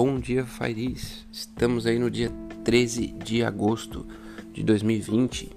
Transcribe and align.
Bom 0.00 0.20
dia, 0.20 0.46
Fairis. 0.46 1.26
Estamos 1.32 1.84
aí 1.84 1.98
no 1.98 2.08
dia 2.08 2.30
13 2.62 3.16
de 3.24 3.42
agosto 3.42 4.06
de 4.54 4.62
2020 4.62 5.50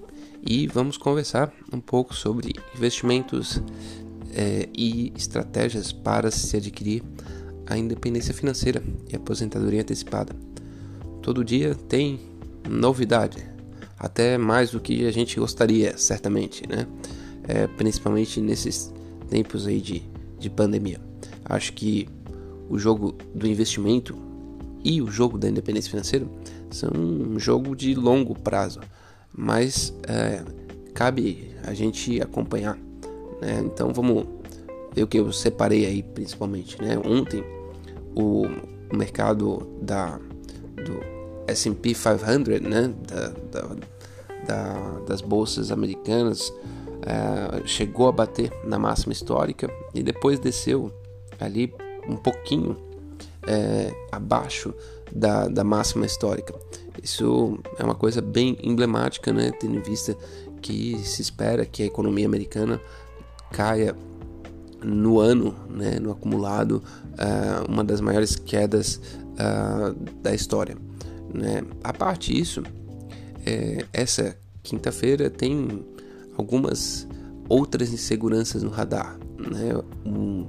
e 0.44 0.66
vamos 0.66 0.96
conversar 0.96 1.54
um 1.72 1.78
pouco 1.78 2.12
sobre 2.12 2.52
investimentos 2.76 3.62
é, 4.34 4.68
e 4.76 5.12
estratégias 5.16 5.92
para 5.92 6.28
se 6.32 6.56
adquirir 6.56 7.04
a 7.68 7.78
independência 7.78 8.34
financeira 8.34 8.82
e 9.08 9.14
aposentadoria 9.14 9.82
antecipada. 9.82 10.34
Todo 11.22 11.44
dia 11.44 11.76
tem 11.76 12.18
novidade, 12.68 13.48
até 13.96 14.36
mais 14.36 14.72
do 14.72 14.80
que 14.80 15.06
a 15.06 15.12
gente 15.12 15.38
gostaria, 15.38 15.96
certamente, 15.96 16.68
né? 16.68 16.88
É, 17.46 17.68
principalmente 17.68 18.40
nesses 18.40 18.92
tempos 19.30 19.68
aí 19.68 19.80
de, 19.80 20.02
de 20.36 20.50
pandemia. 20.50 21.00
Acho 21.44 21.72
que 21.74 22.08
o 22.68 22.76
jogo 22.76 23.14
do 23.32 23.46
investimento 23.46 24.31
e 24.84 25.00
o 25.00 25.10
jogo 25.10 25.38
da 25.38 25.48
independência 25.48 25.90
financeira 25.90 26.26
são 26.70 26.90
um 26.90 27.38
jogo 27.38 27.76
de 27.76 27.94
longo 27.94 28.34
prazo, 28.34 28.80
mas 29.34 29.94
é, 30.08 30.42
cabe 30.94 31.50
a 31.64 31.72
gente 31.74 32.20
acompanhar. 32.20 32.78
Né? 33.40 33.62
Então 33.64 33.92
vamos 33.92 34.26
ver 34.94 35.04
o 35.04 35.06
que 35.06 35.18
eu 35.18 35.32
separei 35.32 35.86
aí 35.86 36.02
principalmente. 36.02 36.80
Né? 36.80 36.98
Ontem 36.98 37.44
o 38.14 38.44
mercado 38.94 39.68
da, 39.80 40.18
do 40.76 41.00
S&P 41.46 41.94
500, 41.94 42.60
né? 42.60 42.92
da, 43.06 43.28
da, 43.50 43.76
da, 44.46 44.98
das 45.06 45.20
bolsas 45.20 45.70
americanas, 45.70 46.52
é, 47.04 47.66
chegou 47.66 48.08
a 48.08 48.12
bater 48.12 48.52
na 48.64 48.78
máxima 48.78 49.12
histórica 49.12 49.68
e 49.94 50.02
depois 50.02 50.38
desceu 50.38 50.92
ali 51.40 51.72
um 52.08 52.16
pouquinho 52.16 52.76
é, 53.46 53.92
abaixo 54.10 54.74
da, 55.14 55.48
da 55.48 55.64
máxima 55.64 56.06
histórica. 56.06 56.54
Isso 57.02 57.58
é 57.78 57.84
uma 57.84 57.94
coisa 57.94 58.20
bem 58.20 58.56
emblemática, 58.62 59.32
né? 59.32 59.52
tendo 59.58 59.76
em 59.76 59.82
vista 59.82 60.16
que 60.60 60.98
se 61.04 61.22
espera 61.22 61.66
que 61.66 61.82
a 61.82 61.86
economia 61.86 62.26
americana 62.26 62.80
caia 63.50 63.96
no 64.82 65.20
ano, 65.20 65.54
né, 65.70 65.98
no 66.00 66.10
acumulado, 66.10 66.82
uh, 67.12 67.70
uma 67.70 67.84
das 67.84 68.00
maiores 68.00 68.34
quedas 68.34 69.00
uh, 69.34 69.94
da 70.20 70.34
história. 70.34 70.76
Né? 71.32 71.62
A 71.82 71.92
parte 71.92 72.34
disso, 72.34 72.62
é, 73.46 73.84
essa 73.92 74.36
quinta-feira 74.62 75.30
tem 75.30 75.84
algumas 76.36 77.06
outras 77.48 77.92
inseguranças 77.92 78.62
no 78.62 78.70
radar. 78.70 79.18
Né? 79.38 79.72
O 80.04 80.46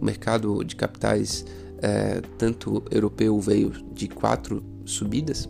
mercado 0.00 0.62
de 0.64 0.76
capitais 0.76 1.44
é, 1.82 2.20
tanto 2.38 2.82
europeu 2.90 3.38
veio 3.40 3.70
de 3.92 4.08
quatro 4.08 4.62
subidas, 4.84 5.48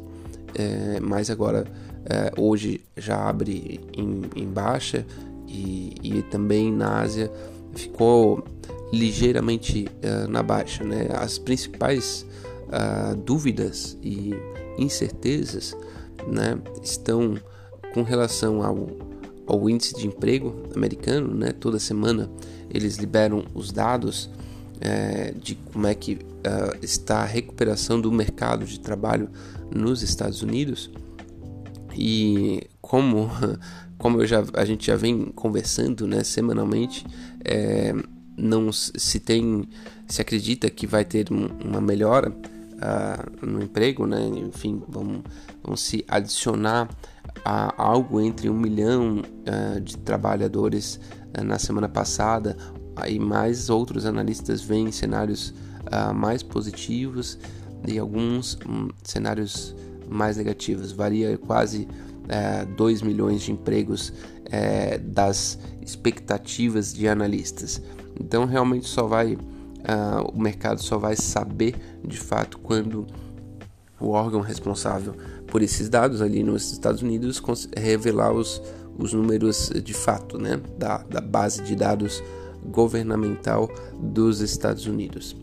é, 0.55 0.99
mas 1.01 1.31
agora 1.31 1.67
é, 2.05 2.33
hoje 2.37 2.81
já 2.97 3.29
abre 3.29 3.81
em, 3.97 4.23
em 4.35 4.47
baixa 4.47 5.05
e, 5.49 5.95
e, 6.03 6.23
também 6.23 6.73
na 6.73 7.01
Ásia 7.01 7.31
ficou 7.75 8.45
ligeiramente 8.93 9.87
é, 10.03 10.27
na 10.27 10.43
baixa. 10.43 10.85
Né? 10.85 11.09
As 11.13 11.39
principais 11.39 12.27
é, 12.71 13.15
dúvidas 13.15 13.99
e 14.03 14.35
incertezas 14.79 15.77
né, 16.27 16.59
estão 16.83 17.37
com 17.93 18.03
relação 18.03 18.63
ao, 18.63 18.89
ao 19.47 19.69
índice 19.69 19.95
de 19.95 20.07
emprego 20.07 20.55
americano. 20.75 21.35
Né? 21.35 21.53
Toda 21.53 21.79
semana 21.79 22.31
eles 22.71 22.97
liberam 22.97 23.45
os 23.55 23.73
dados 23.73 24.31
é, 24.81 25.33
de 25.33 25.55
como 25.55 25.87
é 25.87 25.95
que 25.95 26.15
uh, 26.15 26.77
está 26.83 27.19
a 27.19 27.25
recuperação 27.25 28.01
do 28.01 28.11
mercado 28.13 28.65
de 28.65 28.81
trabalho 28.81 29.29
nos 29.75 30.03
Estados 30.03 30.43
Unidos. 30.43 30.91
E 31.95 32.69
como 32.81 33.31
como 33.99 34.21
eu 34.21 34.27
já, 34.27 34.45
a 34.55 34.65
gente 34.65 34.87
já 34.87 34.97
vem 34.97 35.27
conversando 35.35 36.07
né, 36.07 36.23
semanalmente 36.23 37.07
é, 37.45 37.95
não 38.37 38.71
se 38.73 39.19
tem 39.19 39.69
se 40.07 40.21
acredita 40.21 40.69
que 40.69 40.87
vai 40.87 41.05
ter 41.05 41.29
uma 41.31 41.81
melhora 41.81 42.31
uh, 42.31 43.47
no 43.47 43.63
emprego 43.63 44.07
né 44.07 44.21
enfim 44.27 44.83
vamos, 44.87 45.23
vamos 45.63 45.81
se 45.81 46.05
adicionar 46.07 46.89
a 47.45 47.83
algo 47.83 48.21
entre 48.21 48.51
um 48.51 48.59
milhão 48.59 49.23
uh, 49.23 49.81
de 49.81 49.97
trabalhadores 49.97 51.01
uh, 51.39 51.43
na 51.43 51.59
semana 51.59 51.89
passada 51.89 52.57
Aí 52.97 53.19
mais 53.19 53.69
outros 53.71 54.07
analistas 54.07 54.63
veem 54.63 54.91
cenários 54.91 55.51
uh, 55.51 56.15
mais 56.15 56.43
positivos 56.43 57.39
e 57.87 57.99
alguns 57.99 58.59
um, 58.67 58.89
cenários 59.05 59.75
mais 60.09 60.37
negativos. 60.37 60.93
Varia 60.93 61.37
quase 61.37 61.87
eh, 62.29 62.65
2 62.77 63.03
milhões 63.03 63.43
de 63.43 63.53
empregos 63.53 64.09
uh, 64.09 64.99
das 65.01 65.59
expectativas 65.81 66.93
de 66.93 67.07
analistas. 67.07 67.81
Então 68.21 68.47
realmente 68.47 68.87
só 68.87 69.07
vai 69.07 69.35
uh, 69.35 70.33
o 70.33 70.41
mercado 70.41 70.83
só 70.83 70.99
vai 70.99 71.15
saber 71.15 71.77
de 72.05 72.19
fato 72.19 72.59
quando 72.59 73.07
o 74.01 74.09
órgão 74.09 74.41
responsável 74.41 75.15
por 75.47 75.63
esses 75.63 75.89
dados 75.89 76.21
ali 76.21 76.43
nos 76.43 76.73
Estados 76.73 77.01
Unidos 77.01 77.41
revelar 77.77 78.33
os, 78.33 78.61
os 78.99 79.13
números 79.13 79.71
de 79.83 79.95
fato, 79.95 80.37
né, 80.39 80.61
da, 80.77 80.99
da 80.99 81.21
base 81.21 81.63
de 81.63 81.77
dados 81.77 82.23
governamental 82.65 83.71
dos 83.99 84.41
Estados 84.41 84.87
Unidos. 84.87 85.37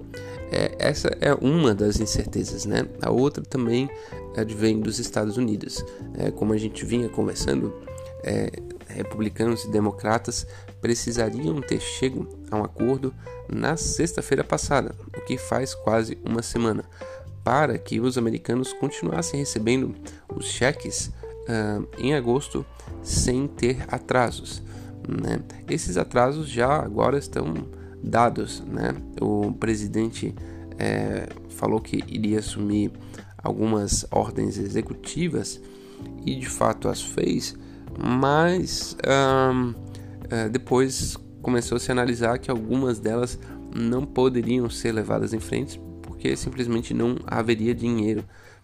É, 0.52 0.76
essa 0.78 1.10
é 1.20 1.34
uma 1.34 1.74
das 1.74 2.00
incertezas, 2.00 2.66
né? 2.66 2.86
A 3.02 3.10
outra 3.10 3.44
também 3.44 3.90
advém 4.38 4.80
dos 4.80 5.00
Estados 5.00 5.38
Unidos. 5.38 5.84
É, 6.16 6.30
como 6.30 6.54
a 6.54 6.58
gente 6.58 6.86
vinha 6.86 7.10
conversando, 7.10 7.74
é, 8.24 8.52
republicanos 8.88 9.66
e 9.66 9.72
democratas 9.72 10.46
precisariam 10.82 11.60
ter 11.62 11.80
chego 11.80 12.28
a 12.52 12.58
um 12.58 12.64
acordo 12.64 13.14
na 13.50 13.76
sexta-feira 13.78 14.44
passada, 14.44 14.96
o 15.18 15.22
que 15.22 15.38
faz 15.38 15.74
quase 15.74 16.18
uma 16.24 16.42
semana, 16.42 16.84
para 17.44 17.78
que 17.78 18.00
os 18.00 18.18
americanos 18.18 18.74
continuassem 18.74 19.40
recebendo 19.40 19.96
os 20.34 20.46
cheques 20.46 21.08
uh, 21.08 21.88
em 21.98 22.14
agosto 22.14 22.66
sem 23.02 23.48
ter 23.48 23.84
atrasos. 23.88 24.62
Né? 25.08 25.40
Esses 25.70 25.98
atrasos 25.98 26.48
já 26.48 26.82
agora 26.82 27.18
estão 27.18 27.54
dados. 28.04 28.62
Né? 28.62 28.96
O 29.22 29.52
presidente 29.54 30.34
é, 30.78 31.28
falou 31.50 31.80
que 31.80 31.98
iria 32.08 32.40
assumir 32.40 32.92
algumas 33.38 34.06
ordens 34.12 34.58
executivas 34.58 35.62
e 36.26 36.36
de 36.36 36.48
fato 36.48 36.88
as 36.88 37.02
fez, 37.02 37.56
mas 37.98 38.98
é, 40.30 40.50
depois 40.50 41.18
começou 41.42 41.76
a 41.76 41.80
se 41.80 41.92
analisar 41.92 42.40
que 42.40 42.50
algumas 42.50 43.00
delas 43.00 43.38
não 43.76 44.06
poderiam 44.06 44.70
ser 44.70 44.94
levadas 44.94 45.34
em 45.34 45.40
frente 45.40 45.80
porque 46.02 46.36
simplesmente 46.38 46.94
não 46.94 47.18
haveria 47.28 47.76
dinheiro, 47.76 48.24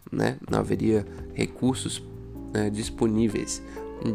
né? 0.09 0.37
não 0.49 0.59
haveria 0.59 1.05
recursos 1.33 2.01
é, 2.53 2.69
disponíveis 2.69 3.61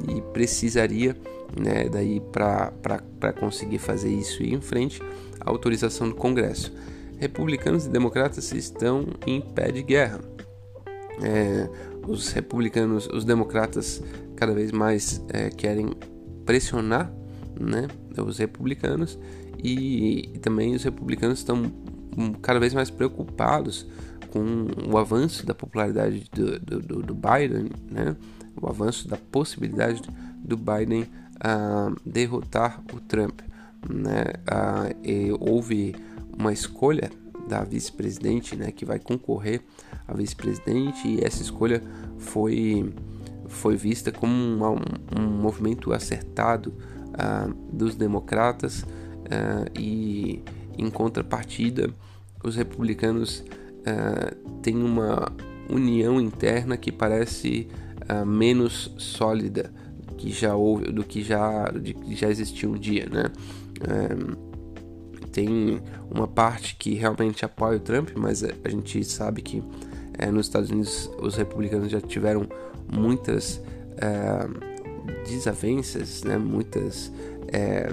e 0.08 0.20
precisaria 0.32 1.16
né, 1.58 1.88
daí 1.88 2.20
para 2.20 3.32
conseguir 3.38 3.78
fazer 3.78 4.10
isso 4.10 4.42
e 4.42 4.48
ir 4.48 4.54
em 4.54 4.60
frente, 4.60 5.00
a 5.40 5.50
autorização 5.50 6.08
do 6.08 6.14
Congresso. 6.14 6.72
Republicanos 7.18 7.86
e 7.86 7.88
democratas 7.88 8.52
estão 8.52 9.06
em 9.26 9.40
pé 9.40 9.70
de 9.70 9.82
guerra. 9.82 10.20
É, 11.22 11.68
os 12.06 12.32
republicanos, 12.32 13.06
os 13.06 13.24
democratas 13.24 14.02
cada 14.36 14.52
vez 14.52 14.72
mais 14.72 15.24
é, 15.28 15.48
querem 15.48 15.90
pressionar 16.44 17.12
né, 17.58 17.86
os 18.18 18.38
republicanos 18.38 19.18
e, 19.62 20.30
e 20.34 20.38
também 20.38 20.74
os 20.74 20.82
republicanos 20.82 21.38
estão 21.38 21.72
cada 22.42 22.60
vez 22.60 22.74
mais 22.74 22.90
preocupados 22.90 23.86
com 24.30 24.66
o 24.92 24.98
avanço 24.98 25.46
da 25.46 25.54
popularidade 25.54 26.28
do, 26.32 26.58
do, 26.58 27.02
do 27.02 27.14
Biden, 27.14 27.70
né, 27.90 28.16
o 28.60 28.68
avanço 28.68 29.08
da 29.08 29.16
possibilidade 29.16 30.02
do 30.38 30.56
Biden 30.56 31.02
uh, 31.02 31.94
derrotar 32.04 32.82
o 32.92 33.00
Trump. 33.00 33.40
Né? 33.88 34.24
Uh, 34.48 35.36
houve 35.40 35.94
uma 36.36 36.52
escolha 36.52 37.10
da 37.48 37.62
vice-presidente 37.62 38.56
né, 38.56 38.70
que 38.72 38.84
vai 38.84 38.98
concorrer 38.98 39.62
a 40.06 40.14
vice-presidente 40.14 41.06
e 41.06 41.24
essa 41.24 41.42
escolha 41.42 41.82
foi, 42.18 42.92
foi 43.48 43.76
vista 43.76 44.10
como 44.10 44.32
um, 44.32 44.64
um, 44.64 45.20
um 45.20 45.26
movimento 45.42 45.92
acertado 45.92 46.74
uh, 47.10 47.52
dos 47.72 47.94
democratas 47.94 48.82
uh, 48.82 49.78
e 49.78 50.42
em 50.76 50.90
contrapartida 50.90 51.90
os 52.42 52.56
republicanos 52.56 53.40
uh, 53.40 54.34
têm 54.60 54.76
uma 54.76 55.32
união 55.68 56.20
interna 56.20 56.76
que 56.76 56.92
parece 56.92 57.68
menos 58.26 58.92
sólida 58.98 59.72
que 60.18 60.30
já 60.30 60.54
houve, 60.54 60.92
do 60.92 61.04
que 61.04 61.22
já, 61.22 61.70
de, 61.70 61.96
já 62.14 62.28
existiu 62.28 62.70
um 62.70 62.78
dia, 62.78 63.08
né? 63.10 63.30
É, 63.80 64.54
tem 65.32 65.80
uma 66.10 66.28
parte 66.28 66.76
que 66.76 66.94
realmente 66.94 67.44
apoia 67.44 67.76
o 67.76 67.80
Trump, 67.80 68.10
mas 68.16 68.44
a 68.44 68.68
gente 68.68 69.02
sabe 69.04 69.42
que 69.42 69.62
é, 70.16 70.30
nos 70.30 70.46
Estados 70.46 70.70
Unidos 70.70 71.10
os 71.20 71.34
republicanos 71.34 71.90
já 71.90 72.00
tiveram 72.00 72.46
muitas 72.92 73.60
é, 73.96 74.48
desavenças, 75.28 76.22
né, 76.22 76.38
muitas 76.38 77.12
é, 77.48 77.88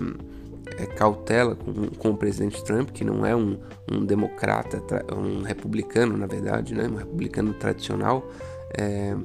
é, 0.77 0.85
cautela 0.85 1.55
com, 1.55 1.87
com 1.87 2.09
o 2.11 2.17
presidente 2.17 2.63
Trump, 2.63 2.91
que 2.91 3.03
não 3.03 3.25
é 3.25 3.35
um, 3.35 3.57
um 3.91 4.05
democrata, 4.05 4.81
um 5.15 5.41
republicano, 5.41 6.15
na 6.15 6.27
verdade, 6.27 6.75
né, 6.75 6.87
um 6.87 6.95
republicano 6.95 7.53
tradicional, 7.55 8.29
é, 8.77 9.15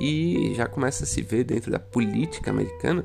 e 0.00 0.52
já 0.54 0.66
começa 0.66 1.04
a 1.04 1.06
se 1.06 1.22
ver 1.22 1.44
dentro 1.44 1.70
da 1.70 1.78
política 1.78 2.50
americana 2.50 3.04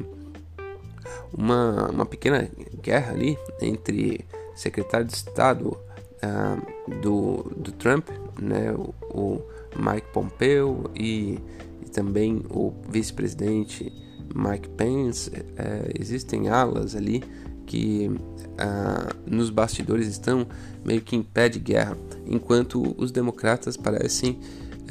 uma, 1.34 1.90
uma 1.90 2.06
pequena 2.06 2.50
guerra 2.82 3.14
ali 3.14 3.38
entre 3.62 4.26
secretário 4.56 5.06
de 5.06 5.14
Estado 5.14 5.78
uh, 6.24 7.00
do, 7.02 7.52
do 7.56 7.72
Trump, 7.72 8.10
né, 8.40 8.72
o, 8.72 8.94
o 9.10 9.42
Mike 9.76 10.08
Pompeo 10.14 10.90
e, 10.96 11.40
e 11.86 11.90
também 11.92 12.44
o 12.50 12.74
vice-presidente 12.90 13.92
Mike 14.34 14.70
Pence. 14.70 15.30
Uh, 15.30 15.92
existem 16.00 16.50
alas 16.50 16.96
ali 16.96 17.24
que 17.66 18.10
uh, 18.10 19.14
nos 19.26 19.50
bastidores 19.50 20.08
estão 20.08 20.48
meio 20.84 21.02
que 21.02 21.16
em 21.16 21.22
pé 21.22 21.50
de 21.50 21.60
guerra, 21.60 21.98
enquanto 22.26 22.96
os 22.98 23.12
democratas 23.12 23.76
parecem 23.76 24.40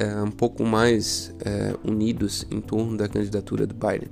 uh, 0.01 0.23
um 0.23 0.31
pouco 0.31 0.63
mais 0.63 1.33
uh, 1.41 1.89
unidos 1.89 2.45
em 2.51 2.61
torno 2.61 2.97
da 2.97 3.07
candidatura 3.07 3.65
do 3.65 3.73
Biden. 3.73 4.09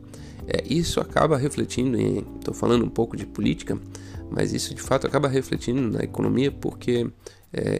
isso 0.70 1.00
acaba 1.00 1.38
refletindo 1.38 2.00
em. 2.00 2.26
Estou 2.40 2.54
falando 2.54 2.86
um 2.86 2.90
pouco 2.90 3.16
de 3.18 3.26
política, 3.26 3.78
mas 4.30 4.54
isso 4.54 4.74
de 4.74 4.82
fato 4.82 5.08
acaba 5.08 5.28
refletindo 5.28 5.82
na 5.82 6.04
economia 6.04 6.52
porque 6.52 7.10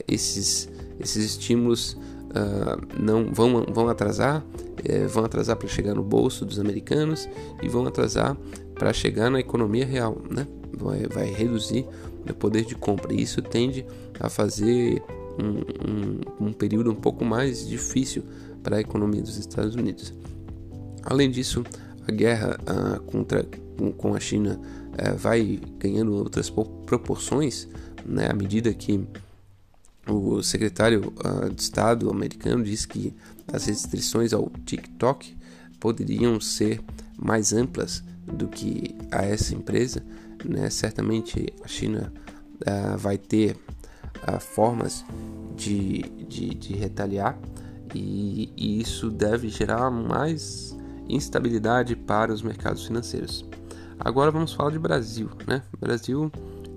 esses, 0.08 0.70
esses 1.00 1.26
estímulos 1.26 1.98
não 2.98 3.34
vão, 3.34 3.66
vão 3.72 3.90
atrasar, 3.90 4.44
vão 5.10 5.26
atrasar 5.26 5.58
para 5.58 5.68
chegar 5.68 5.94
no 5.94 6.02
bolso 6.02 6.46
dos 6.46 6.60
americanos 6.60 7.28
e 7.62 7.68
vão 7.68 7.86
atrasar 7.86 8.38
para 8.74 8.94
chegar 8.94 9.30
na 9.30 9.40
economia 9.40 9.86
real, 9.86 10.22
né? 10.30 10.48
vai, 10.78 11.08
vai 11.08 11.32
reduzir 11.32 11.86
o 12.30 12.34
poder 12.34 12.66
de 12.66 12.76
compra. 12.76 13.14
E 13.14 13.22
isso 13.22 13.42
tende 13.42 13.86
a 14.20 14.30
fazer 14.30 15.02
um, 15.40 16.46
um, 16.46 16.48
um 16.48 16.54
período 16.54 16.92
um 16.92 16.96
pouco 16.96 17.24
mais 17.24 17.68
difícil 17.68 18.24
para 18.64 18.78
a 18.78 18.82
economia 18.82 19.22
dos 19.22 19.38
Estados 19.38 19.76
Unidos. 19.76 20.14
Além 21.04 21.30
disso, 21.30 21.64
a 22.08 22.12
guerra 22.12 22.60
uh, 22.62 23.02
contra, 23.04 23.46
com 23.98 24.16
a 24.16 24.20
China 24.20 24.60
uh, 24.60 25.18
vai 25.18 25.60
ganhando 25.80 26.16
outras 26.16 26.50
proporções 26.50 27.68
né, 28.06 28.28
à 28.30 28.34
medida 28.34 28.74
que 28.74 29.08
o 30.08 30.42
secretário 30.44 31.14
uh, 31.24 31.50
de 31.54 31.62
Estado 31.62 32.10
americano 32.10 32.64
diz 32.64 32.86
que 32.86 33.14
as 33.52 33.66
restrições 33.66 34.34
ao 34.34 34.52
TikTok 34.66 35.36
poderiam 35.80 36.40
ser 36.40 36.82
mais 37.18 37.54
amplas 37.54 38.04
do 38.26 38.48
que 38.48 38.96
a 39.12 39.24
essa 39.24 39.54
empresa 39.54 40.04
né? 40.48 40.70
Certamente 40.70 41.54
a 41.64 41.68
China 41.68 42.12
uh, 42.62 42.98
vai 42.98 43.18
ter 43.18 43.58
uh, 44.28 44.40
formas 44.40 45.06
de, 45.56 46.02
de, 46.28 46.50
de 46.56 46.74
retaliar 46.74 47.38
e, 47.94 48.52
e, 48.58 48.82
isso 48.82 49.10
deve 49.10 49.50
gerar 49.50 49.90
mais 49.90 50.76
instabilidade 51.08 51.96
para 51.96 52.34
os 52.34 52.42
mercados 52.42 52.86
financeiros. 52.86 53.46
Agora 54.00 54.32
vamos 54.32 54.54
falar 54.54 54.72
de 54.72 54.80
Brasil, 54.80 55.30
né? 55.48 55.64
Brasil 55.80 56.32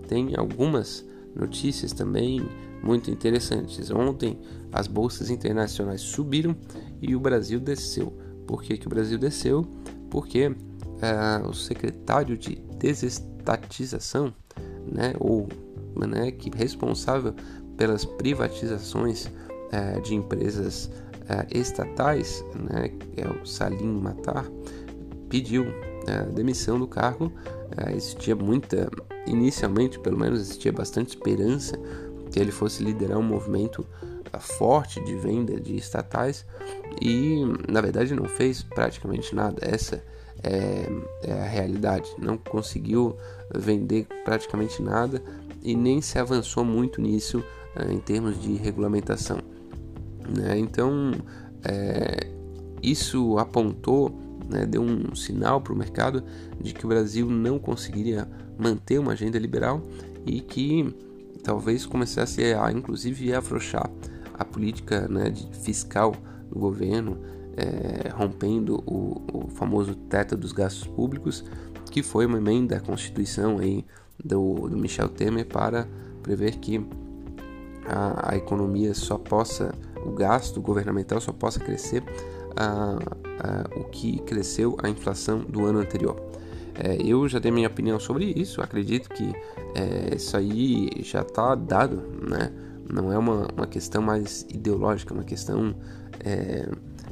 tem 0.06 0.37
algumas 0.37 1.05
notícias 1.35 1.93
também 1.93 2.49
muito 2.82 3.11
interessantes. 3.11 3.91
Ontem 3.91 4.38
as 4.73 4.87
bolsas 4.87 5.31
internacionais 5.31 6.00
subiram 6.00 6.55
e 7.02 7.17
o 7.17 7.20
Brasil 7.20 7.58
desceu. 7.58 8.17
Por 8.46 8.62
que, 8.62 8.76
que 8.76 8.87
o 8.87 8.91
Brasil 8.91 9.19
desceu? 9.19 9.67
Porque 10.11 10.49
uh, 10.49 11.49
o 11.49 11.55
secretário 11.55 12.37
de 12.38 12.56
desestabilização 12.79 13.29
estatização, 13.49 14.32
né, 14.87 15.14
ou 15.19 15.49
né, 16.06 16.30
que 16.30 16.50
responsável 16.54 17.34
pelas 17.76 18.04
privatizações 18.04 19.28
é, 19.70 20.00
de 20.00 20.14
empresas 20.14 20.90
é, 21.28 21.46
estatais, 21.58 22.44
né, 22.54 22.88
que 22.88 23.20
é 23.20 23.28
o 23.28 23.46
Salim 23.46 24.00
Matar, 24.00 24.46
pediu 25.28 25.66
é, 26.06 26.22
demissão 26.32 26.78
do 26.78 26.86
cargo. 26.86 27.32
É, 27.76 27.92
existia 27.92 28.34
muita, 28.34 28.90
inicialmente 29.26 29.98
pelo 29.98 30.18
menos, 30.18 30.40
existia 30.40 30.72
bastante 30.72 31.08
esperança 31.08 31.78
que 32.30 32.40
ele 32.40 32.50
fosse 32.50 32.82
liderar 32.82 33.18
um 33.18 33.22
movimento 33.22 33.86
é, 34.32 34.38
forte 34.38 35.02
de 35.04 35.14
venda 35.16 35.60
de 35.60 35.76
estatais 35.76 36.44
e 37.00 37.42
na 37.70 37.80
verdade 37.80 38.14
não 38.14 38.24
fez 38.24 38.62
praticamente 38.62 39.34
nada. 39.34 39.58
Essa 39.60 40.02
é, 40.42 40.88
é 41.22 41.32
a 41.32 41.44
realidade. 41.44 42.10
Não 42.18 42.36
conseguiu 42.36 43.16
vender 43.54 44.06
praticamente 44.24 44.82
nada 44.82 45.22
e 45.69 45.76
nem 45.76 46.00
se 46.00 46.19
avançou 46.19 46.65
muito 46.65 46.99
nisso 46.99 47.44
é, 47.76 47.93
em 47.93 47.99
termos 47.99 48.41
de 48.41 48.55
regulamentação. 48.55 49.38
Né? 50.26 50.59
Então, 50.59 51.12
é, 51.62 52.26
isso 52.82 53.37
apontou, 53.37 54.19
né, 54.49 54.65
deu 54.65 54.81
um 54.81 55.15
sinal 55.15 55.61
para 55.61 55.75
o 55.75 55.76
mercado 55.76 56.25
de 56.59 56.73
que 56.73 56.87
o 56.87 56.88
Brasil 56.88 57.29
não 57.29 57.59
conseguiria 57.59 58.26
manter 58.59 58.99
uma 58.99 59.12
agenda 59.12 59.38
liberal 59.38 59.82
e 60.25 60.41
que 60.41 60.91
talvez 61.43 61.85
começasse 61.85 62.55
a, 62.55 62.73
inclusive, 62.73 63.35
afrouxar 63.35 63.91
a 64.32 64.44
política 64.47 65.06
né, 65.06 65.35
fiscal 65.62 66.15
do 66.50 66.59
governo 66.59 67.19
é, 67.59 68.09
rompendo 68.09 68.82
o, 68.87 69.23
o, 69.32 69.49
famoso 69.49 69.94
teto 69.94 70.35
dos 70.35 70.53
gastos 70.53 70.87
públicos, 70.87 71.44
que 71.91 72.03
foi 72.03 72.25
uma 72.25 72.38
emenda 72.38 72.79
à 72.79 72.81
Constituição 72.81 73.59
aí 73.59 73.85
do, 74.23 74.69
do 74.69 74.76
Michel 74.76 75.09
Temer 75.09 75.47
para 75.47 75.87
prever 76.23 76.56
que 76.56 76.85
a, 77.87 78.32
a, 78.32 78.37
economia 78.37 78.93
só 78.94 79.17
possa, 79.17 79.75
o 80.05 80.11
gasto 80.11 80.61
governamental 80.61 81.20
só 81.20 81.32
possa 81.32 81.61
crescer 81.61 82.03
a, 82.56 82.99
a, 83.41 83.79
o 83.79 83.85
que 83.85 84.19
cresceu 84.20 84.76
a 84.82 84.88
inflação 84.88 85.41
do 85.41 85.65
ano 85.65 85.79
anterior. 85.79 86.20
É, 86.75 86.97
eu 87.03 87.29
já 87.29 87.38
dei 87.38 87.50
minha 87.50 87.69
opinião 87.69 87.99
sobre 87.99 88.26
isso, 88.37 88.62
acredito 88.62 89.09
que 89.09 89.32
é, 89.75 90.15
isso 90.15 90.37
aí 90.37 90.91
já 91.03 91.23
está 91.23 91.55
dado, 91.55 92.03
né? 92.29 92.53
não 92.93 93.13
é 93.13 93.19
uma, 93.19 93.48
uma 93.56 93.67
questão 93.67 94.01
mais 94.01 94.46
ideológica, 94.48 95.13
é 95.13 95.17
uma 95.17 95.25
questão 95.25 95.75
é, 96.20 96.69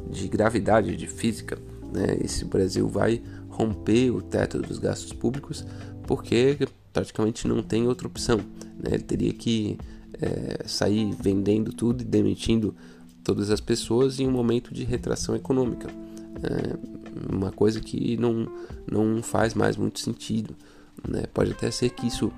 de 0.08 0.28
gravidade, 0.28 0.96
de 0.96 1.06
física. 1.06 1.58
Né? 1.92 2.18
Esse 2.22 2.44
Brasil 2.44 2.88
vai 2.88 3.22
romper 3.48 4.10
o 4.10 4.22
teto 4.22 4.60
dos 4.60 4.78
gastos 4.78 5.12
públicos 5.12 5.64
porque 6.06 6.58
praticamente 6.96 7.46
não 7.46 7.62
tem 7.62 7.86
outra 7.86 8.06
opção. 8.06 8.38
Né? 8.38 8.92
Ele 8.92 9.02
teria 9.02 9.32
que 9.34 9.76
é, 10.18 10.66
sair 10.66 11.14
vendendo 11.20 11.70
tudo 11.70 12.00
e 12.00 12.04
demitindo 12.04 12.74
todas 13.22 13.50
as 13.50 13.60
pessoas 13.60 14.18
em 14.18 14.26
um 14.26 14.30
momento 14.30 14.72
de 14.72 14.82
retração 14.82 15.36
econômica. 15.36 15.88
É 16.42 17.34
uma 17.34 17.52
coisa 17.52 17.80
que 17.80 18.16
não, 18.16 18.48
não 18.90 19.22
faz 19.22 19.52
mais 19.52 19.76
muito 19.76 20.00
sentido. 20.00 20.56
Né? 21.06 21.24
Pode 21.34 21.52
até 21.52 21.70
ser 21.70 21.90
que 21.90 22.06
isso 22.06 22.32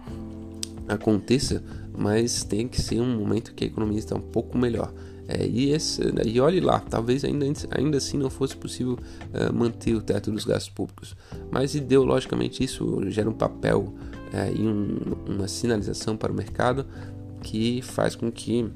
aconteça, 0.89 1.63
mas 1.97 2.43
tem 2.43 2.67
que 2.67 2.83
ser 2.83 3.01
um 3.01 3.17
momento 3.17 3.55
que 3.55 3.63
a 3.63 3.67
economia 3.69 3.99
está 3.99 4.17
um 4.17 4.21
pouco 4.21 4.59
melhor. 4.59 4.93
É, 5.29 5.47
e, 5.47 5.71
esse, 5.71 6.01
e 6.25 6.41
olhe 6.41 6.59
lá, 6.59 6.81
talvez 6.81 7.23
ainda, 7.23 7.47
ainda 7.71 7.99
assim 7.99 8.17
não 8.17 8.31
fosse 8.31 8.57
possível 8.57 8.95
uh, 8.95 9.55
manter 9.55 9.95
o 9.95 10.01
teto 10.01 10.33
dos 10.33 10.45
gastos 10.45 10.71
públicos, 10.71 11.15
mas 11.51 11.75
ideologicamente 11.75 12.65
isso 12.65 13.09
gera 13.11 13.29
um 13.29 13.35
papel 13.35 13.95
uh, 14.29 14.55
e 14.55 14.67
um, 14.67 15.35
uma 15.35 15.49
sinalização 15.49 16.17
para 16.17 16.33
o 16.33 16.35
mercado 16.35 16.87
que 17.43 17.83
faz 17.83 18.15
com 18.15 18.31
que 18.31 18.71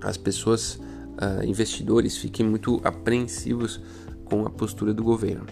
as 0.00 0.16
pessoas, 0.16 0.74
uh, 0.74 1.44
investidores, 1.44 2.16
fiquem 2.16 2.46
muito 2.46 2.80
apreensivos 2.84 3.80
com 4.24 4.46
a 4.46 4.50
postura 4.50 4.92
do 4.92 5.02
governo. 5.02 5.46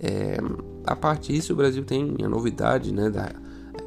É, 0.00 0.36
a 0.84 0.96
parte 0.96 1.32
disso, 1.32 1.52
o 1.52 1.56
Brasil 1.56 1.84
tem 1.84 2.16
a 2.24 2.28
novidade 2.28 2.92
né, 2.92 3.08
da, 3.08 3.30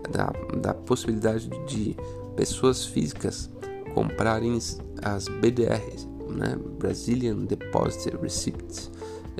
da, 0.09 0.33
da 0.61 0.73
possibilidade 0.73 1.49
de 1.67 1.95
pessoas 2.37 2.85
físicas 2.85 3.49
comprarem 3.93 4.57
as 5.01 5.27
BDRs, 5.27 6.07
né, 6.29 6.57
Brazilian 6.79 7.37
Deposit 7.39 8.15
Receipts, 8.21 8.89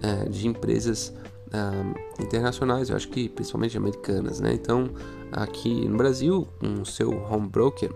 é, 0.02 0.28
de 0.28 0.48
empresas 0.48 1.14
um, 1.54 2.24
internacionais, 2.24 2.90
eu 2.90 2.96
acho 2.96 3.10
que 3.10 3.30
principalmente 3.30 3.78
americanas. 3.78 4.40
Né? 4.40 4.54
Então, 4.54 4.90
aqui 5.32 5.88
no 5.88 5.98
Brasil, 5.98 6.48
o 6.62 6.86
seu 6.86 7.12
home 7.12 7.48
broker 7.48 7.92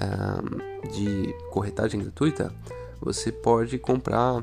um, 0.00 0.88
de 0.88 1.34
corretagem 1.50 2.00
gratuita, 2.00 2.52
você 3.00 3.30
pode 3.30 3.78
comprar 3.78 4.42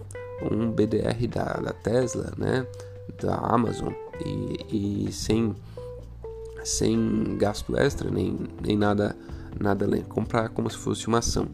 um 0.52 0.72
BDR 0.72 1.28
da, 1.28 1.54
da 1.54 1.74
Tesla, 1.74 2.32
né, 2.38 2.66
da 3.22 3.36
Amazon, 3.36 3.94
e, 4.26 5.08
e 5.08 5.12
sem 5.12 5.56
sem 6.64 7.38
gasto 7.38 7.78
extra, 7.78 8.10
nem, 8.10 8.38
nem 8.62 8.78
nada, 8.78 9.16
nada 9.60 9.86
além. 9.86 10.04
Comprar 10.04 10.50
como 10.50 10.70
se 10.70 10.78
fosse 10.78 11.08
uma 11.08 11.20
ação. 11.20 11.48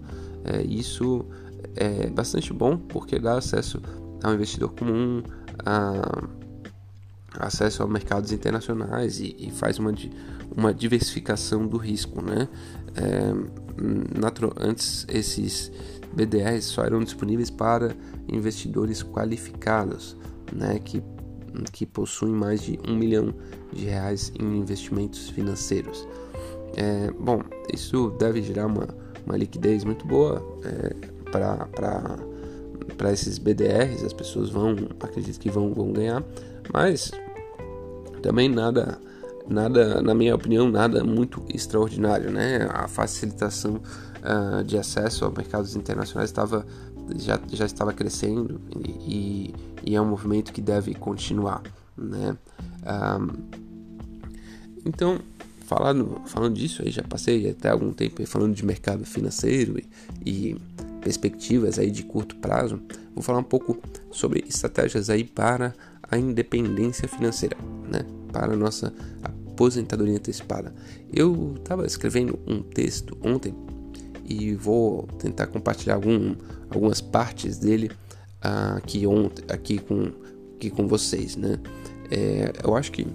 É, 0.43 0.61
isso 0.63 1.25
é 1.75 2.07
bastante 2.07 2.51
bom 2.53 2.77
porque 2.77 3.19
dá 3.19 3.37
acesso 3.37 3.81
ao 4.23 4.33
investidor 4.33 4.71
comum, 4.71 5.21
a, 5.65 6.23
acesso 7.39 7.83
a 7.83 7.87
mercados 7.87 8.31
internacionais 8.31 9.19
e, 9.19 9.35
e 9.37 9.51
faz 9.51 9.79
uma, 9.79 9.93
uma 10.55 10.73
diversificação 10.73 11.67
do 11.67 11.77
risco. 11.77 12.21
Né? 12.21 12.47
É, 12.95 13.33
antes, 14.59 15.05
esses 15.09 15.71
BDRs 16.13 16.65
só 16.65 16.83
eram 16.83 16.99
disponíveis 17.01 17.49
para 17.49 17.95
investidores 18.27 19.03
qualificados, 19.03 20.15
né? 20.51 20.79
que 20.79 21.03
que 21.71 21.85
possuem 21.85 22.33
mais 22.33 22.61
de 22.61 22.79
um 22.87 22.95
milhão 22.95 23.33
de 23.71 23.85
reais 23.85 24.31
em 24.39 24.57
investimentos 24.57 25.29
financeiros. 25.29 26.07
É, 26.75 27.11
bom, 27.11 27.41
isso 27.73 28.09
deve 28.19 28.41
gerar 28.41 28.67
uma, 28.67 28.87
uma 29.25 29.37
liquidez 29.37 29.83
muito 29.83 30.05
boa 30.05 30.43
é, 30.63 30.93
para 31.31 33.11
esses 33.11 33.37
BDRs, 33.37 34.03
as 34.03 34.13
pessoas 34.13 34.49
vão, 34.49 34.75
acredito 34.99 35.39
que 35.39 35.49
vão, 35.49 35.73
vão 35.73 35.91
ganhar, 35.91 36.23
mas 36.73 37.11
também 38.25 38.49
nada, 38.49 38.99
nada, 39.47 40.01
na 40.01 40.15
minha 40.15 40.33
opinião, 40.33 40.67
nada 40.67 41.03
muito 41.03 41.45
extraordinário, 41.53 42.31
né? 42.31 42.67
A 42.71 42.87
facilitação 42.87 43.75
uh, 43.75 44.63
de 44.63 44.79
acesso 44.79 45.25
a 45.25 45.29
mercados 45.29 45.75
internacionais 45.75 46.31
estava 46.31 46.65
já, 47.15 47.39
já 47.51 47.67
estava 47.67 47.93
crescendo 47.93 48.59
e, 48.83 49.53
e, 49.85 49.95
é 49.95 50.01
um 50.01 50.07
movimento 50.07 50.51
que 50.51 50.59
deve 50.59 50.95
continuar, 50.95 51.61
né? 51.95 52.35
Um, 52.83 53.27
então, 54.83 55.19
falando, 55.67 56.19
falando 56.25 56.55
disso, 56.55 56.81
aí 56.81 56.89
já 56.89 57.03
passei 57.03 57.51
até 57.51 57.69
algum 57.69 57.93
tempo 57.93 58.25
falando 58.25 58.55
de 58.55 58.65
mercado 58.65 59.05
financeiro 59.05 59.77
e, 59.77 59.85
e 60.25 60.57
perspectivas 60.99 61.77
aí 61.77 61.91
de 61.91 62.01
curto 62.01 62.35
prazo, 62.37 62.81
vou 63.13 63.21
falar 63.21 63.37
um 63.37 63.43
pouco 63.43 63.77
sobre 64.11 64.43
estratégias 64.47 65.11
aí 65.11 65.23
para 65.23 65.75
a 66.09 66.17
independência 66.17 67.07
financeira, 67.07 67.57
né? 67.89 68.05
Para 68.31 68.53
a 68.53 68.55
nossa 68.55 68.93
aposentadoria 69.23 70.17
antecipada. 70.17 70.73
Eu 71.11 71.55
estava 71.57 71.85
escrevendo 71.85 72.39
um 72.45 72.61
texto 72.61 73.17
ontem 73.23 73.53
e 74.25 74.53
vou 74.55 75.07
tentar 75.19 75.47
compartilhar 75.47 75.95
algum, 75.95 76.35
algumas 76.69 76.99
partes 76.99 77.57
dele 77.57 77.91
aqui, 78.41 79.07
ontem, 79.07 79.43
aqui, 79.49 79.79
com, 79.79 80.11
aqui 80.55 80.69
com 80.69 80.87
vocês, 80.87 81.35
né? 81.35 81.59
É, 82.11 82.51
eu 82.63 82.75
acho 82.75 82.91
que 82.91 83.07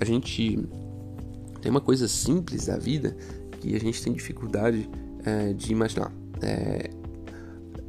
a 0.00 0.04
gente 0.04 0.58
tem 1.60 1.70
uma 1.70 1.80
coisa 1.80 2.06
simples 2.08 2.66
da 2.66 2.76
vida 2.76 3.16
que 3.60 3.74
a 3.74 3.80
gente 3.80 4.02
tem 4.02 4.12
dificuldade 4.12 4.88
é, 5.24 5.52
de 5.52 5.72
imaginar. 5.72 6.12
É, 6.40 6.90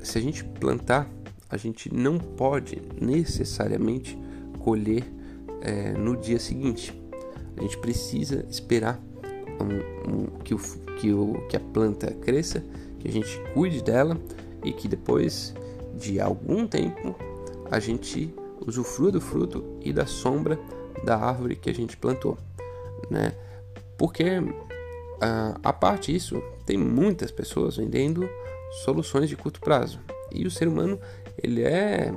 se 0.04 0.18
a 0.18 0.22
gente 0.22 0.44
plantar, 0.44 1.10
a 1.50 1.58
gente 1.58 1.94
não 1.94 2.18
pode 2.18 2.82
necessariamente 3.00 4.18
colher 4.64 5.04
é, 5.62 5.92
no 5.92 6.16
dia 6.18 6.40
seguinte. 6.40 7.00
A 7.58 7.62
gente 7.62 7.78
precisa 7.78 8.46
esperar 8.50 9.00
um, 9.60 10.12
um, 10.12 10.26
que, 10.44 10.54
o, 10.54 10.60
que, 10.98 11.14
o, 11.14 11.48
que 11.48 11.56
a 11.56 11.60
planta 11.60 12.12
cresça, 12.12 12.64
que 13.00 13.08
a 13.08 13.12
gente 13.12 13.40
cuide 13.54 13.84
dela 13.84 14.18
e 14.64 14.72
que 14.72 14.88
depois 14.88 15.54
de 15.96 16.20
algum 16.20 16.68
tempo 16.68 17.16
a 17.70 17.80
gente 17.80 18.34
usufrua 18.66 19.12
do 19.12 19.22
fruto 19.22 19.64
e 19.82 19.92
da 19.92 20.06
sombra 20.06 20.60
da 21.04 21.18
árvore 21.18 21.56
que 21.56 21.70
a 21.70 21.74
gente 21.74 21.98
plantou, 21.98 22.38
né? 23.10 23.34
Porque 23.98 24.40
uh, 24.40 25.60
a 25.64 25.74
parte 25.74 26.12
disso 26.14 26.42
tem 26.66 26.78
muitas 26.78 27.32
pessoas 27.32 27.78
vendendo 27.78 28.28
soluções 28.84 29.30
de 29.30 29.36
curto 29.36 29.60
prazo 29.60 30.00
e 30.32 30.46
o 30.46 30.52
ser 30.52 30.68
humano 30.68 31.00
ele 31.42 31.64
é 31.64 32.14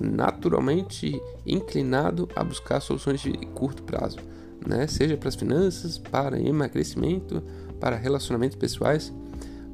naturalmente 0.00 1.20
inclinado 1.46 2.28
a 2.36 2.44
buscar 2.44 2.80
soluções 2.80 3.20
de 3.20 3.32
curto 3.54 3.82
prazo 3.82 4.18
né? 4.66 4.86
seja 4.86 5.16
para 5.16 5.28
as 5.28 5.34
finanças, 5.34 5.98
para 5.98 6.40
emagrecimento, 6.40 7.42
para 7.78 7.96
relacionamentos 7.96 8.56
pessoais, 8.56 9.12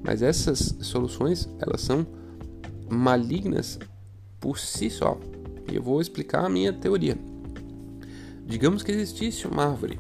mas 0.05 0.23
essas 0.23 0.77
soluções 0.81 1.49
elas 1.59 1.81
são 1.81 2.07
malignas 2.89 3.79
por 4.41 4.59
si 4.59 4.89
só. 4.91 5.19
E 5.71 5.75
eu 5.75 5.83
vou 5.83 6.01
explicar 6.01 6.45
a 6.45 6.49
minha 6.49 6.73
teoria. 6.73 7.19
Digamos 8.47 8.83
que 8.83 8.93
existisse 8.93 9.47
uma 9.49 9.65
árvore, 9.65 9.99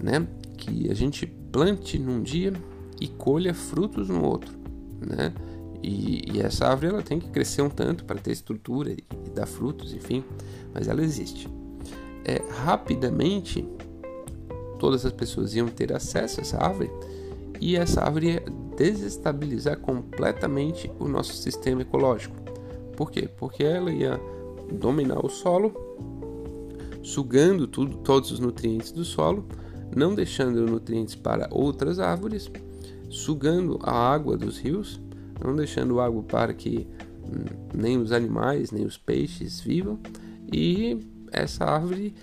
né, 0.00 0.26
que 0.56 0.88
a 0.88 0.94
gente 0.94 1.26
plante 1.26 1.98
num 1.98 2.22
dia 2.22 2.52
e 3.00 3.08
colha 3.08 3.52
frutos 3.52 4.08
no 4.08 4.24
outro, 4.24 4.56
né? 5.00 5.34
E, 5.82 6.32
e, 6.32 6.40
essa 6.40 6.66
árvore 6.66 6.92
ela 6.92 7.02
tem 7.02 7.18
que 7.18 7.28
crescer 7.28 7.62
um 7.62 7.70
tanto 7.70 8.04
para 8.04 8.20
ter 8.20 8.30
estrutura 8.30 8.92
e, 8.92 8.98
e 9.26 9.30
dar 9.30 9.46
frutos, 9.46 9.92
enfim, 9.92 10.22
mas 10.72 10.86
ela 10.86 11.02
existe. 11.02 11.48
É, 12.24 12.40
rapidamente 12.62 13.66
todas 14.78 15.04
as 15.04 15.12
pessoas 15.12 15.54
iam 15.54 15.66
ter 15.68 15.92
acesso 15.92 16.40
a 16.40 16.42
essa 16.42 16.62
árvore 16.62 16.90
e 17.60 17.76
essa 17.76 18.00
árvore 18.02 18.26
ia 18.26 18.44
desestabilizar 18.76 19.78
completamente 19.78 20.90
o 20.98 21.06
nosso 21.06 21.34
sistema 21.34 21.82
ecológico. 21.82 22.34
Por 22.96 23.10
quê? 23.10 23.28
Porque 23.36 23.62
ela 23.62 23.92
ia 23.92 24.20
dominar 24.72 25.24
o 25.24 25.28
solo, 25.28 25.72
sugando 27.02 27.66
tudo, 27.66 27.98
todos 27.98 28.32
os 28.32 28.40
nutrientes 28.40 28.90
do 28.90 29.04
solo, 29.04 29.46
não 29.94 30.14
deixando 30.14 30.66
nutrientes 30.66 31.14
para 31.14 31.48
outras 31.50 31.98
árvores, 31.98 32.50
sugando 33.08 33.78
a 33.82 33.92
água 33.92 34.36
dos 34.36 34.58
rios, 34.58 35.00
não 35.44 35.54
deixando 35.56 36.00
água 36.00 36.22
para 36.22 36.52
que 36.54 36.86
hum, 37.24 37.68
nem 37.74 37.98
os 37.98 38.12
animais 38.12 38.70
nem 38.70 38.84
os 38.84 38.96
peixes 38.96 39.60
vivam, 39.60 39.98
e 40.52 40.98
essa 41.30 41.64
árvore 41.64 42.14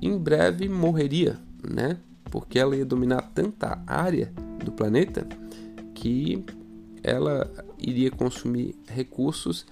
em 0.00 0.16
breve 0.16 0.68
morreria 0.68 1.38
né? 1.62 1.98
Porque 2.30 2.58
ela 2.58 2.76
ia 2.76 2.84
dominar 2.84 3.22
tanta 3.34 3.82
área 3.86 4.32
do 4.64 4.70
planeta 4.70 5.26
que 5.94 6.44
ela 7.02 7.50
iria 7.78 8.10
consumir 8.10 8.76
recursos, 8.86 9.62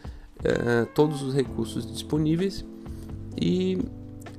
uh, 0.40 0.86
todos 0.94 1.22
os 1.22 1.34
recursos 1.34 1.90
disponíveis 1.90 2.64
e 3.40 3.78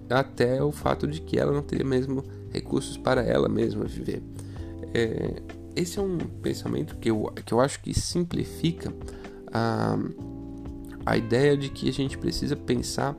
até 0.09 0.63
o 0.63 0.71
fato 0.71 1.07
de 1.07 1.21
que 1.21 1.37
ela 1.37 1.51
não 1.51 1.61
teria 1.61 1.85
mesmo 1.85 2.23
recursos 2.51 2.97
para 2.97 3.21
ela 3.23 3.47
mesma 3.47 3.85
viver. 3.85 4.23
É, 4.93 5.41
esse 5.77 5.99
é 5.99 6.01
um 6.01 6.17
pensamento 6.17 6.97
que 6.97 7.09
eu, 7.09 7.31
que 7.45 7.53
eu 7.53 7.61
acho 7.61 7.79
que 7.81 7.93
simplifica 7.93 8.91
a, 9.53 9.97
a 11.05 11.17
ideia 11.17 11.55
de 11.55 11.69
que 11.69 11.87
a 11.87 11.93
gente 11.93 12.17
precisa 12.17 12.55
pensar 12.55 13.15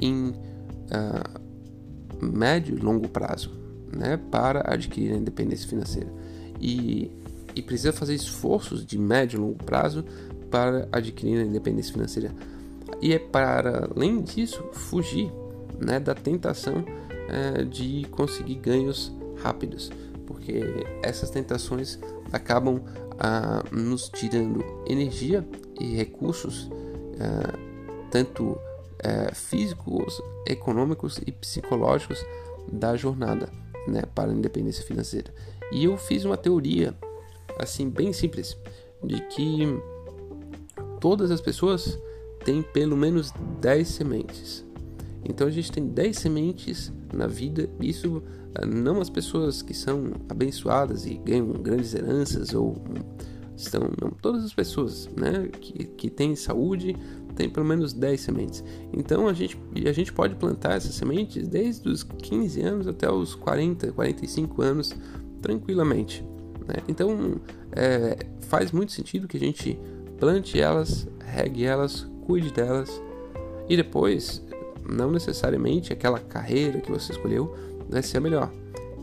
em 0.00 0.30
uh, 0.30 2.24
médio 2.24 2.76
e 2.76 2.80
longo 2.80 3.08
prazo 3.08 3.50
né, 3.94 4.16
para 4.30 4.62
adquirir 4.72 5.12
a 5.12 5.16
independência 5.16 5.68
financeira. 5.68 6.10
E, 6.60 7.10
e 7.54 7.62
precisa 7.62 7.92
fazer 7.92 8.14
esforços 8.14 8.86
de 8.86 8.98
médio 8.98 9.38
e 9.38 9.40
longo 9.40 9.64
prazo 9.64 10.04
para 10.50 10.88
adquirir 10.92 11.40
a 11.40 11.44
independência 11.44 11.92
financeira. 11.92 12.32
E 13.00 13.12
é 13.12 13.18
para, 13.18 13.90
além 13.94 14.22
disso, 14.22 14.62
fugir 14.72 15.30
né, 15.80 15.98
da 15.98 16.14
tentação 16.14 16.84
é, 17.28 17.64
de 17.64 18.06
conseguir 18.10 18.54
ganhos 18.56 19.12
rápidos, 19.42 19.90
porque 20.26 20.62
essas 21.02 21.30
tentações 21.30 21.98
acabam 22.32 22.82
ah, 23.18 23.62
nos 23.70 24.08
tirando 24.08 24.64
energia 24.86 25.46
e 25.80 25.94
recursos, 25.94 26.70
ah, 27.20 27.58
tanto 28.10 28.58
eh, 28.98 29.30
físicos, 29.34 30.22
econômicos 30.46 31.20
e 31.26 31.30
psicológicos 31.30 32.24
da 32.72 32.96
jornada 32.96 33.48
né, 33.86 34.02
para 34.14 34.30
a 34.30 34.34
independência 34.34 34.84
financeira. 34.84 35.32
E 35.70 35.84
eu 35.84 35.96
fiz 35.96 36.24
uma 36.24 36.36
teoria 36.36 36.94
assim 37.58 37.88
bem 37.88 38.12
simples 38.12 38.58
de 39.04 39.20
que 39.28 39.64
todas 41.00 41.30
as 41.30 41.40
pessoas 41.40 41.98
têm 42.44 42.62
pelo 42.62 42.96
menos 42.96 43.32
10 43.60 43.86
sementes. 43.86 44.65
Então 45.28 45.46
a 45.46 45.50
gente 45.50 45.72
tem 45.72 45.86
10 45.86 46.16
sementes 46.16 46.92
na 47.12 47.26
vida, 47.26 47.68
isso 47.80 48.22
ah, 48.54 48.64
não 48.64 49.00
as 49.00 49.10
pessoas 49.10 49.60
que 49.60 49.74
são 49.74 50.12
abençoadas 50.28 51.06
e 51.06 51.14
ganham 51.16 51.48
grandes 51.52 51.94
heranças 51.94 52.54
ou 52.54 52.76
estão 53.56 53.90
não, 54.00 54.10
todas 54.10 54.44
as 54.44 54.52
pessoas, 54.52 55.08
né, 55.16 55.48
que, 55.60 55.84
que 55.84 56.10
têm 56.10 56.36
saúde, 56.36 56.96
tem 57.34 57.50
pelo 57.50 57.66
menos 57.66 57.92
10 57.92 58.20
sementes. 58.20 58.64
Então 58.92 59.26
a 59.26 59.32
gente, 59.32 59.58
a 59.86 59.92
gente 59.92 60.12
pode 60.12 60.36
plantar 60.36 60.76
essas 60.76 60.94
sementes 60.94 61.48
desde 61.48 61.88
os 61.88 62.02
15 62.02 62.60
anos 62.62 62.86
até 62.86 63.10
os 63.10 63.34
40, 63.34 63.92
45 63.92 64.62
anos 64.62 64.94
tranquilamente. 65.42 66.24
Né? 66.66 66.76
Então 66.88 67.40
é, 67.72 68.26
faz 68.42 68.70
muito 68.70 68.92
sentido 68.92 69.26
que 69.26 69.36
a 69.36 69.40
gente 69.40 69.78
plante 70.18 70.60
elas, 70.60 71.08
regue 71.18 71.64
elas, 71.64 72.08
cuide 72.26 72.52
delas 72.52 73.02
e 73.68 73.76
depois, 73.76 74.42
não 74.88 75.10
necessariamente 75.10 75.92
aquela 75.92 76.18
carreira 76.18 76.80
que 76.80 76.90
você 76.90 77.12
escolheu 77.12 77.54
vai 77.88 78.02
ser 78.02 78.18
a 78.18 78.20
melhor. 78.20 78.52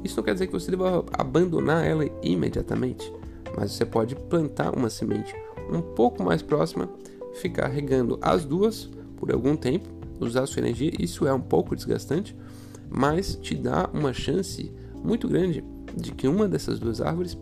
Isso 0.04 0.18
não 0.18 0.24
quer 0.24 0.34
dizer 0.34 0.48
que 0.48 0.54
você 0.54 0.70
deva 0.70 1.06
abandonar 1.14 1.86
ela 1.86 2.06
imediatamente, 2.22 3.12
mas 3.56 3.72
você 3.72 3.86
pode 3.86 4.16
plantar 4.16 4.76
uma 4.76 4.90
semente 4.90 5.34
um 5.72 5.82
pouco 5.82 6.24
mais 6.24 6.42
próxima, 6.42 6.90
ficar 7.36 7.68
regando 7.68 8.20
as 8.22 8.44
duas 8.44 8.90
por 9.18 9.32
algum 9.32 9.56
tempo, 9.56 9.88
usar 10.20 10.46
sua 10.46 10.60
energia. 10.60 10.92
Isso 11.00 11.26
é 11.26 11.34
um 11.34 11.40
pouco 11.40 11.76
desgastante, 11.76 12.36
mas 12.90 13.36
te 13.36 13.56
dá 13.56 13.90
uma 13.94 14.14
chance 14.14 14.72
muito 15.04 15.28
grande 15.28 15.64
de 15.96 16.12
que 16.12 16.28
uma 16.28 16.48
dessas 16.48 16.80
duas 16.80 17.00
árvores 17.00 17.38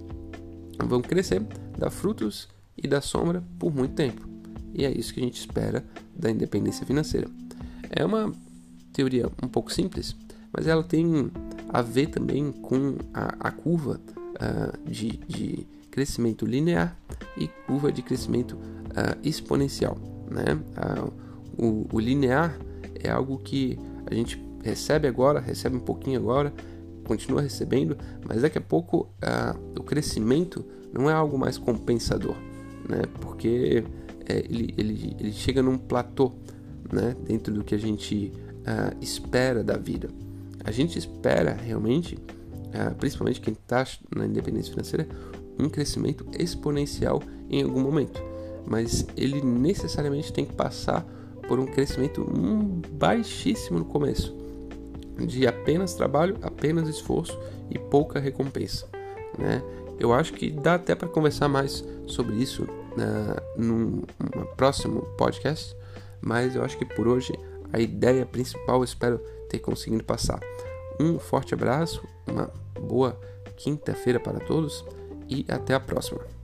vão 0.79 1.01
crescer, 1.01 1.41
dar 1.77 1.89
frutos 1.89 2.48
e 2.77 2.88
dar 2.88 3.01
sombra 3.01 3.43
por 3.57 3.74
muito 3.74 3.95
tempo. 3.95 4.27
E 4.74 4.86
é 4.86 4.91
isso 4.91 5.13
que 5.13 5.19
a 5.19 5.24
gente 5.24 5.39
espera 5.39 5.83
da 6.15 6.29
independência 6.29 6.86
financeira. 6.86 7.27
É 7.93 8.05
uma 8.05 8.31
teoria 8.93 9.29
um 9.43 9.48
pouco 9.48 9.71
simples, 9.71 10.15
mas 10.53 10.65
ela 10.65 10.83
tem 10.83 11.29
a 11.69 11.81
ver 11.81 12.07
também 12.07 12.51
com 12.51 12.95
a, 13.13 13.48
a 13.48 13.51
curva 13.51 14.00
uh, 14.17 14.89
de, 14.89 15.19
de, 15.27 15.67
crescimento 15.91 16.45
linear 16.45 16.98
e 17.38 17.50
curva 17.67 17.91
de 17.91 18.01
crescimento 18.01 18.53
uh, 18.53 19.17
exponencial. 19.24 19.98
Né? 20.29 20.57
Uh, 20.77 21.12
o, 21.65 21.88
o 21.91 22.00
linear 22.00 22.57
é 22.95 23.10
algo 23.10 23.38
que 23.39 23.77
a 24.10 24.13
gente 24.13 24.41
recebe 24.63 25.05
agora, 25.07 25.41
recebe 25.41 25.75
um 25.75 25.81
pouquinho 25.81 26.17
agora, 26.17 26.53
continua 27.03 27.41
recebendo, 27.41 27.98
mas 28.25 28.41
daqui 28.41 28.57
a 28.57 28.62
pouco 28.62 29.10
o 29.77 29.83
crescimento 29.83 30.63
não 30.93 31.10
é 31.10 31.13
algo 31.13 31.38
mais 31.38 31.57
compensador, 31.57 32.36
né? 32.88 33.01
porque 33.19 33.83
é, 34.25 34.38
ele, 34.39 34.74
ele, 34.77 35.15
ele 35.19 35.31
chega 35.33 35.62
num 35.62 35.77
platô 35.77 36.31
né? 36.91 37.15
dentro 37.25 37.53
do 37.53 37.63
que 37.63 37.75
a 37.75 37.77
gente 37.77 38.31
uh, 38.62 38.95
espera 39.01 39.63
da 39.63 39.77
vida. 39.77 40.10
A 40.63 40.71
gente 40.71 40.98
espera 40.98 41.53
realmente, 41.53 42.15
uh, 42.15 42.95
principalmente 42.95 43.41
quem 43.41 43.53
está 43.53 43.86
na 44.15 44.25
independência 44.25 44.71
financeira, 44.71 45.07
um 45.60 45.69
crescimento 45.69 46.25
exponencial 46.38 47.21
em 47.50 47.63
algum 47.63 47.81
momento, 47.81 48.21
mas 48.65 49.05
ele 49.15 49.41
necessariamente 49.41 50.31
tem 50.31 50.45
que 50.45 50.53
passar 50.53 51.05
por 51.48 51.60
um 51.60 51.65
crescimento 51.65 52.21
um, 52.21 52.81
baixíssimo 52.93 53.79
no 53.79 53.86
começo, 53.86 54.36
de 55.19 55.45
apenas 55.45 55.93
trabalho, 55.93 56.38
apenas 56.41 56.88
esforço 56.88 57.38
e 57.69 57.77
pouca 57.77 58.19
recompensa. 58.19 58.88
Né? 59.38 59.62
Eu 60.00 60.13
acho 60.13 60.33
que 60.33 60.50
dá 60.50 60.75
até 60.75 60.95
para 60.95 61.07
conversar 61.07 61.48
mais 61.48 61.83
sobre 62.07 62.36
isso 62.36 62.63
uh, 62.63 63.62
num, 63.62 64.01
num 64.19 64.45
próximo 64.55 65.01
podcast, 65.17 65.75
mas 66.21 66.55
eu 66.55 66.63
acho 66.63 66.77
que 66.77 66.85
por 66.85 67.07
hoje 67.07 67.33
a 67.73 67.79
ideia 67.79 68.25
principal 68.25 68.79
eu 68.79 68.83
espero 68.83 69.17
ter 69.49 69.59
conseguido 69.59 70.03
passar. 70.03 70.39
Um 70.99 71.17
forte 71.17 71.53
abraço, 71.53 72.03
uma 72.27 72.51
boa 72.79 73.19
quinta-feira 73.57 74.19
para 74.19 74.39
todos 74.39 74.85
e 75.27 75.45
até 75.49 75.73
a 75.73 75.79
próxima. 75.79 76.40